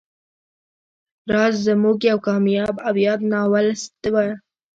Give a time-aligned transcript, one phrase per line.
[1.31, 4.15] راز زموږ یو کامیاب او یاد ناولسټ و